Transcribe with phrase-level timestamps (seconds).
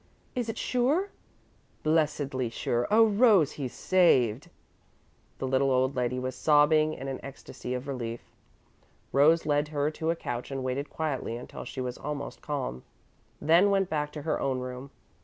[0.33, 1.09] Is it sure?"
[1.83, 2.87] "Blessedly sure!
[2.89, 4.49] Oh, Rose, he's saved!"
[5.37, 8.21] The little old lady was sobbing in an ecstasy of relief.
[9.11, 12.81] Rose led her to a couch and waited quietly until she was almost calm,
[13.39, 14.89] then went back to her own room.